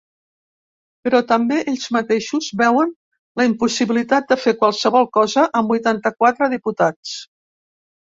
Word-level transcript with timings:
Però 1.07 1.19
també 1.31 1.59
ells 1.73 1.85
mateixos 1.97 2.49
veuen 2.63 2.95
la 3.41 3.47
impossibilitat 3.51 4.35
de 4.35 4.41
fer 4.47 4.57
qualsevol 4.65 5.09
cosa 5.21 5.49
amb 5.63 5.75
vuitanta-quatre 5.77 6.53
diputats. 6.59 7.19